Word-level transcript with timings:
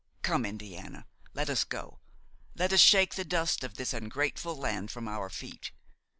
Come, 0.23 0.47
Indiana, 0.47 1.05
let 1.35 1.47
us 1.47 1.63
go; 1.63 1.99
let 2.55 2.73
us 2.73 2.79
shake 2.79 3.13
the 3.13 3.23
dust 3.23 3.63
of 3.63 3.75
this 3.75 3.93
ungrateful 3.93 4.57
land 4.57 4.89
from 4.89 5.07
our 5.07 5.29
feet. 5.29 5.73